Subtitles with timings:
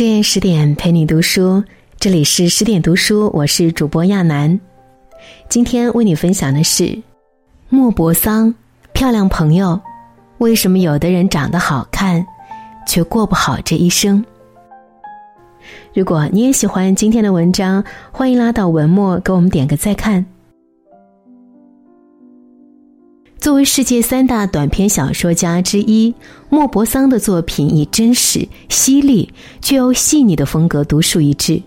[0.00, 1.62] 深夜十点陪你读书，
[1.98, 4.58] 这里是十点读书，我是主播亚楠。
[5.46, 7.02] 今天为你分享的是
[7.68, 8.54] 莫泊桑，
[8.94, 9.78] 漂亮朋友，
[10.38, 12.26] 为什么有的人长得好看，
[12.86, 14.24] 却过不好这一生？
[15.92, 20.24] 如果你也喜欢今天的文章，欢迎拉到文末给我们点个再看。
[23.40, 26.14] 作为世界三大短篇小说家之一，
[26.50, 31.62] 莫泊桑的作品以真实、犀利却又细腻的风格独树一帜。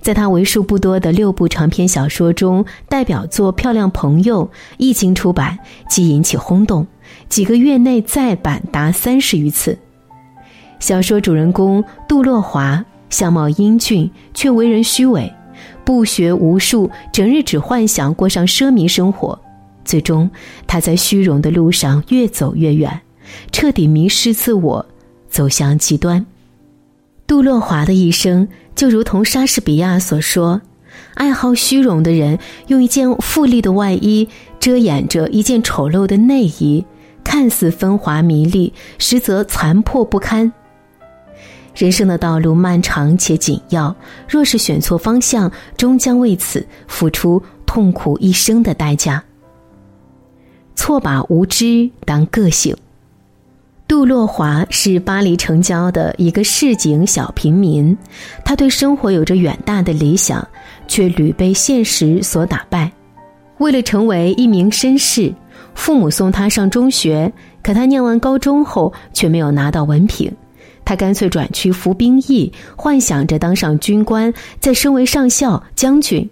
[0.00, 4.44] 在他为数不多的六部长篇小说中，代表作《漂亮朋友》
[4.76, 5.56] 一经出版
[5.88, 6.84] 即引起轰动，
[7.28, 9.78] 几个月内再版达三十余次。
[10.80, 15.32] 小说主人公杜洛华相貌英俊，却为人虚伪，
[15.84, 19.38] 不学无术，整日只幻想过上奢靡生活。
[19.88, 20.30] 最终，
[20.66, 23.00] 他在虚荣的路上越走越远，
[23.50, 24.84] 彻底迷失自我，
[25.30, 26.24] 走向极端。
[27.26, 30.60] 杜洛华的一生就如同莎士比亚所说
[31.16, 34.28] ：“爱好虚荣的人，用一件富丽的外衣
[34.60, 36.84] 遮掩着一件丑陋的内衣，
[37.24, 40.52] 看似风华迷丽，实则残破不堪。”
[41.74, 43.96] 人生的道路漫长且紧要，
[44.28, 49.24] 若是选错方向，终将为此付出痛苦一生的代价。
[50.88, 52.74] 错把无知当个性。
[53.86, 57.94] 杜洛华是巴黎城郊的一个市井小平民，
[58.42, 60.48] 他对生活有着远大的理想，
[60.86, 62.90] 却屡被现实所打败。
[63.58, 65.30] 为了成为一名绅士，
[65.74, 67.30] 父母送他上中学，
[67.62, 70.34] 可他念完高中后却没有拿到文凭，
[70.86, 76.26] 他干脆转去服兵役，幻想着当上军官，再升为上校、将军。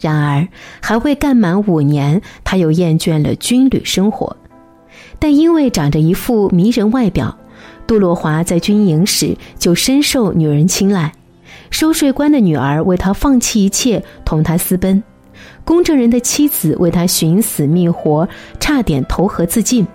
[0.00, 0.48] 然而，
[0.80, 4.36] 还未干满五年，他又厌倦了军旅生活。
[5.18, 7.38] 但因为长着一副迷人外表，
[7.86, 11.12] 杜洛华在军营时就深受女人青睐。
[11.70, 15.02] 收税官的女儿为他放弃一切，同他私奔；
[15.64, 18.28] 公证人的妻子为他寻死觅活，
[18.60, 19.86] 差点投河自尽。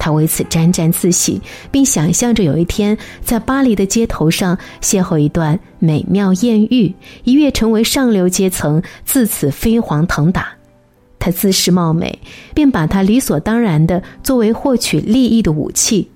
[0.00, 1.40] 他为此沾沾自喜，
[1.70, 6.92] 并想象着有一天在巴黎的街头上邂逅一段美妙艳遇，
[7.24, 10.48] 一跃成为上流阶层，自此飞黄腾达。
[11.18, 12.18] 他自恃貌美，
[12.54, 16.10] 便把他理所当然的作为获取利益的武器。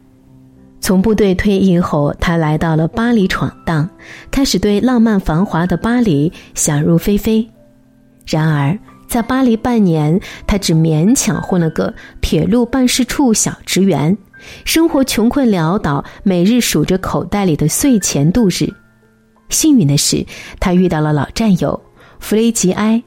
[0.81, 3.89] 从部队退役后，他来到了巴黎闯荡，
[4.31, 7.47] 开始对浪漫繁华的巴黎想入非非。
[8.27, 8.79] 然而，
[9.15, 14.19] 在巴黎半年，他只勉强混了个铁路办事处小职员，
[14.65, 18.75] 生活穷困潦倒，每日数着口袋里的碎钱度日。
[19.51, 20.27] 幸运的是，
[20.59, 21.81] 他遇到了老战友
[22.19, 23.05] 弗雷吉埃。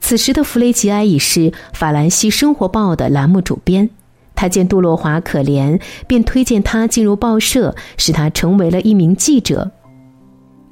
[0.00, 1.40] 此时的弗雷吉埃已是
[1.74, 3.90] 《法兰西生活报》的栏目主编。
[4.34, 9.70] 他见杜洛华可怜，便推荐他进入报社，使他成为了一名记者。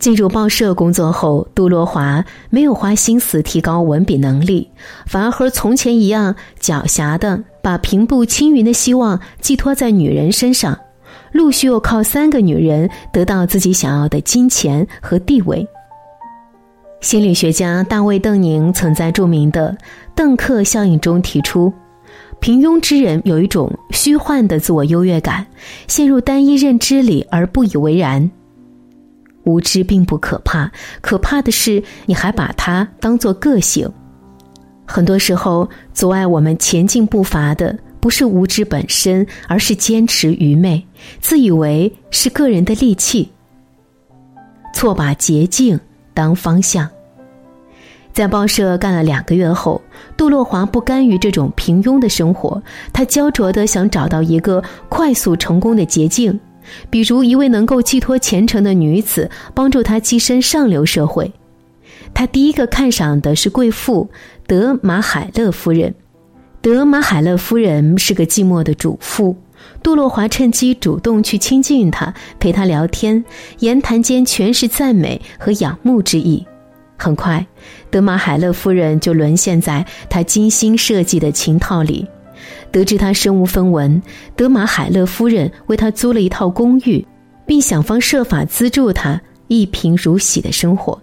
[0.01, 4.71] 进入报社工作后，杜洛华没有花心思提高文笔能力，
[5.07, 10.81] 反而和从前一样狡黠的把平步青云的希望寄托在女人身上，
[11.33, 15.69] 陆续又靠三个女人得到自己想要的金钱和地位。
[17.03, 19.77] 心理学家大卫·邓宁曾在著名的
[20.15, 21.71] 邓克效应中提出，
[22.41, 25.47] 平庸之人有一种虚幻的自我优越感，
[25.89, 28.31] 陷入单一认知里而不以为然。
[29.45, 30.71] 无知并不可怕，
[31.01, 33.91] 可怕的是你还把它当做个性。
[34.87, 40.85] 很多时候，阻碍我们前进步伐的不是无知本身，而是坚持愚昧，
[41.21, 43.31] 自以为是个人的利器。
[44.75, 45.79] 错把捷径
[46.13, 46.89] 当方向。
[48.13, 49.81] 在报社干了两个月后，
[50.17, 52.61] 杜洛华不甘于这种平庸的生活，
[52.93, 56.39] 他焦灼的想找到一个快速成功的捷径。
[56.91, 61.33] 比如一位能够寄托前程的女子，帮助他跻身上流社会。
[62.13, 64.11] 他第一个看上的是贵妇
[64.47, 65.95] 德马海勒夫人。
[66.61, 69.37] 德马海勒夫人是个寂寞的主妇，
[69.83, 73.25] 杜洛华趁机主动去亲近她，陪她聊天，
[73.61, 76.47] 言谈间全是赞美和仰慕之意。
[76.99, 77.47] 很快，
[77.91, 82.07] 德马海勒夫人就沦陷在他精心设计的情套里。
[82.71, 84.03] 得知他身无分文，
[84.37, 87.07] 德玛海勒夫人为他租了一套公寓，
[87.47, 91.01] 并想方设法资助他一贫如洗的生活。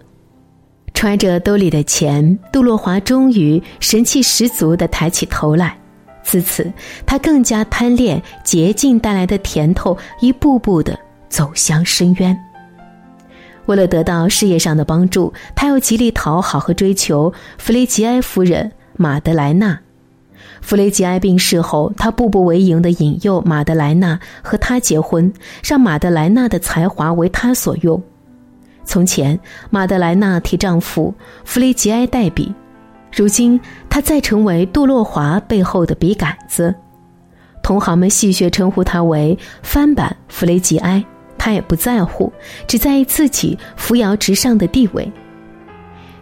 [0.94, 5.78] 揣着兜里的钱，杜洛华终于神气十足地抬起头来。
[6.24, 6.70] 自此，
[7.06, 10.98] 他更加贪恋捷径带来的甜头，一步步地
[11.28, 12.36] 走向深渊。
[13.66, 19.78] 为了得到事业上的帮助，他又极力讨好和追求弗雷吉埃夫人马德莱娜。
[20.60, 25.32] 弗雷吉埃病逝后，他步步为营地引诱马德莱娜和他结婚，
[25.62, 28.02] 让马德莱娜的才华为他所用。
[28.84, 29.38] 从前，
[29.70, 31.14] 马德莱娜替丈夫
[31.44, 32.54] 弗雷吉埃代笔，
[33.14, 36.74] 如今她再成为杜洛华背后的笔杆子。
[37.62, 41.04] 同行们戏谑称呼他为“翻版弗雷吉埃”，
[41.36, 42.32] 他也不在乎，
[42.66, 45.10] 只在意自己扶摇直上的地位。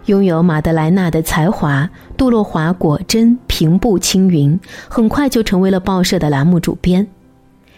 [0.06, 4.58] 拥有马德莱娜的才华，杜洛华果真平步青云，
[4.88, 7.06] 很快就成为了报社的栏目主编。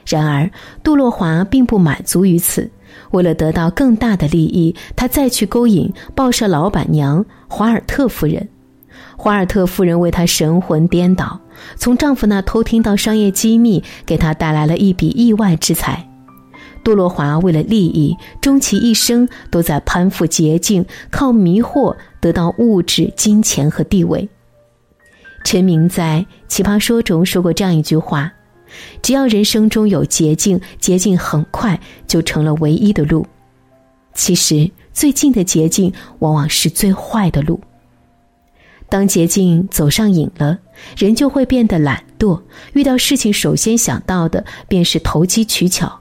[0.07, 0.51] 然而，
[0.83, 2.71] 杜洛华并不满足于此。
[3.11, 8.47] 为了得到更大的利益，他再去勾引报社老板娘华尔特夫人。
[9.17, 11.39] 华尔特夫人为他神魂颠倒，
[11.77, 16.08] 从丈夫那偷听到商业机密，给他带来了一笔意外之财。
[16.83, 24.29] 杜洛华为了利益，终其一生都在攀附捷径，靠迷惑得到物质、金钱和地位。
[25.45, 28.33] 陈明在《奇葩说》中说过这样一句话。
[29.01, 33.27] 只要人生中有捷径，捷径很快就成了唯一的路。
[34.13, 37.59] 其实，最近的捷径往往是最坏的路。
[38.91, 40.59] 当捷径走上瘾了，
[40.99, 42.43] 人就会变得懒惰，
[42.75, 45.99] 遇到事情首先想到的便是投机取巧。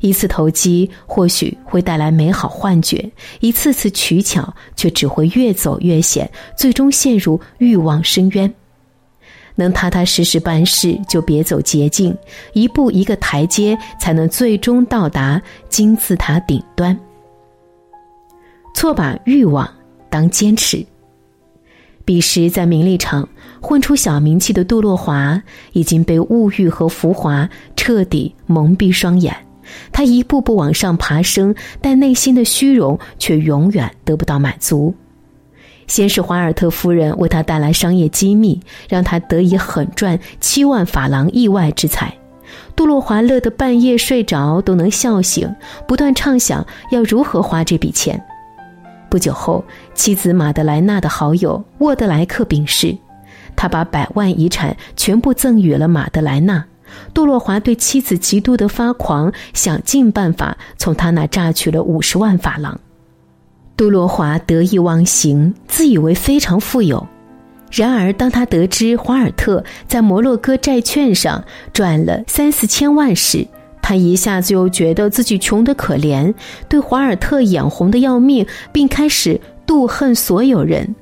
[0.00, 3.10] 一次投机或许会带来美好幻觉，
[3.40, 8.52] 一次次取巧却只会越走越险，最终陷入欲望深渊。
[9.54, 12.14] 能踏踏实实办事，就别走捷径，
[12.52, 15.40] 一步一个台阶，才能最终到达
[15.70, 16.98] 金字塔顶端。
[18.74, 19.66] 错把欲望
[20.10, 20.84] 当坚持。
[22.04, 23.26] 彼时在名利场
[23.60, 25.42] 混出小名气的杜洛华，
[25.72, 29.45] 已经被物欲和浮华彻底蒙蔽双眼。
[29.92, 34.94] 他一步步往上爬升，但内心的虚荣却永远得不到满足。
[35.86, 42.12] 先是华尔特夫人为他带来商业机密，让他得以狠赚七万法郎意外之财。
[42.74, 45.54] 杜洛华乐得半夜睡着都能笑醒，
[45.86, 48.20] 不断畅想要如何花这笔钱。
[49.08, 49.64] 不久后，
[49.94, 52.96] 妻子马德莱娜的好友沃德莱克病逝，
[53.54, 56.64] 他把百万遗产全部赠予了马德莱娜。
[57.14, 62.78] 杜洛华对妻子极度的发狂，想尽办法从他那榨取了五十万法郎。
[63.76, 67.06] 杜洛华得意忘形，自以为非常富有。
[67.70, 73.46] 然而，当他得知华尔特在摩洛哥债券上赚了三四千万时，
[73.82, 76.32] 他一下子又觉得自己穷得可怜，
[76.68, 80.94] 对华尔特眼红的要命，并开始妒恨所有人。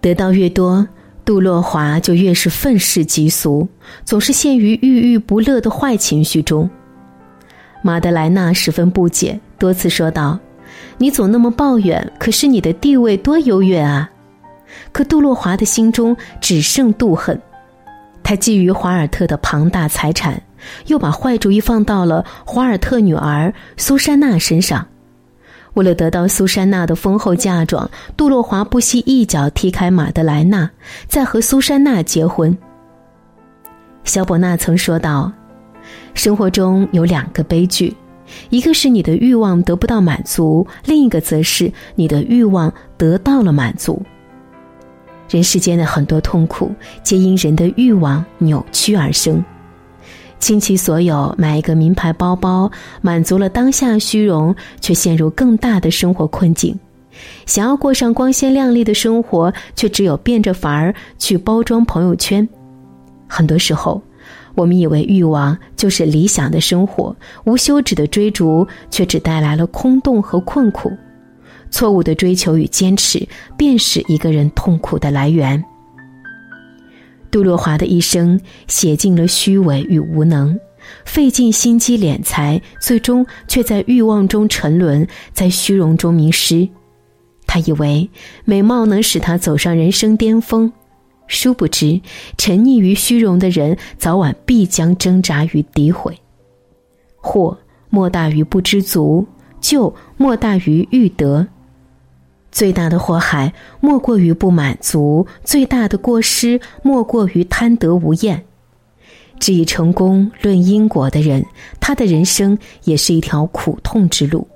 [0.00, 0.86] 得到越多，
[1.28, 3.68] 杜洛华就越是愤世嫉俗，
[4.02, 6.70] 总是陷于郁郁不乐的坏情绪中。
[7.82, 10.38] 马德莱娜十分不解，多次说道。
[10.96, 14.08] 你总那么抱怨，可是你的地位多优越啊！
[14.90, 17.38] 可杜洛华的心中只剩妒恨，
[18.22, 20.42] 他觊觎华尔特的庞大财产，
[20.86, 24.88] 又把坏主意放到了华尔特女儿苏珊娜身上。
[25.74, 30.70] 为了得到苏珊娜的丰厚嫁妆，杜洛华不惜一脚踢开马德莱娜，
[31.06, 32.56] 再和苏珊娜结婚。
[34.04, 35.30] 肖伯纳曾说道
[36.14, 37.94] ：“生活中有两个悲剧。”
[38.50, 44.02] 一个是你的欲望得不到满足，另一个则是你的欲望得到了满足。
[45.30, 46.70] 人世间的很多痛苦，
[47.02, 49.42] 皆因人的欲望扭曲而生。
[50.38, 52.70] 倾其所有买一个名牌包包，
[53.00, 56.78] 满足了当下虚荣，却陷入更大的生活困境。
[57.46, 62.48] 想要过上光鲜亮丽的生活，却只有变着法儿去包装朋友圈。
[63.26, 64.02] 很多时候。
[64.54, 67.14] 我们以为欲望就是理想的生活，
[67.44, 70.90] 无休止的追逐却只带来了空洞和困苦。
[71.70, 73.24] 错误的追求与坚持，
[73.56, 75.64] 便是一个人痛苦的来源。
[77.30, 80.58] 杜若华的一生写尽了虚伪与无能，
[81.04, 86.68] 费尽心机敛财，最终却在欲望中沉沦，在虚荣中迷失。
[87.46, 88.08] 他以为
[88.44, 90.72] 美貌能使他走上人生巅峰。
[91.26, 92.00] 殊不知，
[92.38, 96.18] 沉溺于虚荣的人，早晚必将挣扎与诋毁。
[97.16, 97.58] 祸
[97.90, 99.26] 莫大于不知足，
[99.60, 101.46] 救莫大于欲得。
[102.50, 108.44] 最大的祸害莫过于不满足，最大的过失莫过于贪得无厌。
[109.38, 111.44] 只以成功论因果的人，
[111.78, 114.48] 他的人生也是一条苦痛之路。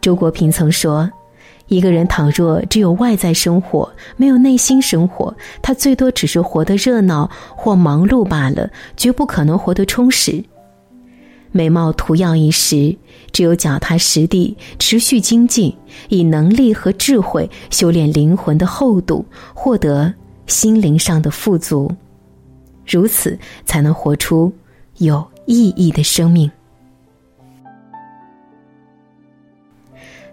[0.00, 1.10] 周国平曾说。
[1.68, 10.44] 一个人倘若只有外在生活，没有内心生活，他最多只是活得热闹或忙碌罢了，绝不可能活得充实。
[11.52, 12.96] 美貌图耀一时，
[13.30, 15.72] 只有脚踏实地、持续精进，
[16.08, 20.12] 以能力和智慧修炼灵魂的厚度，获得
[20.46, 21.90] 心灵上的富足，
[22.86, 24.52] 如此才能活出
[24.96, 26.50] 有意义的生命。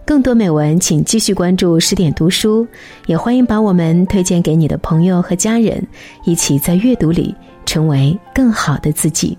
[0.05, 2.65] 更多美文，请继续关注十点读书，
[3.05, 5.85] 也欢迎把我们推荐给你的朋友和家人，
[6.25, 7.35] 一起在阅读里
[7.65, 9.37] 成为更好的自己。